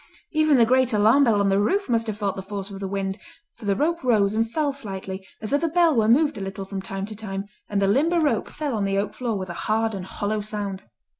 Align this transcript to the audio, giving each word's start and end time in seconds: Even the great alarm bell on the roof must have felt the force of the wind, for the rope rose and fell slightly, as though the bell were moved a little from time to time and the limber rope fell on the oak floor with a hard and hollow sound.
Even 0.31 0.57
the 0.57 0.65
great 0.65 0.93
alarm 0.93 1.25
bell 1.25 1.39
on 1.39 1.49
the 1.49 1.59
roof 1.59 1.87
must 1.87 2.07
have 2.07 2.17
felt 2.17 2.35
the 2.35 2.41
force 2.41 2.71
of 2.71 2.79
the 2.79 2.87
wind, 2.87 3.19
for 3.53 3.65
the 3.65 3.75
rope 3.75 4.03
rose 4.03 4.33
and 4.33 4.49
fell 4.49 4.73
slightly, 4.73 5.23
as 5.43 5.51
though 5.51 5.59
the 5.59 5.67
bell 5.67 5.95
were 5.95 6.07
moved 6.07 6.39
a 6.39 6.41
little 6.41 6.65
from 6.65 6.81
time 6.81 7.05
to 7.05 7.15
time 7.15 7.45
and 7.69 7.79
the 7.79 7.87
limber 7.87 8.19
rope 8.19 8.49
fell 8.49 8.73
on 8.73 8.85
the 8.85 8.97
oak 8.97 9.13
floor 9.13 9.37
with 9.37 9.51
a 9.51 9.69
hard 9.69 9.93
and 9.93 10.07
hollow 10.07 10.41
sound. 10.41 10.81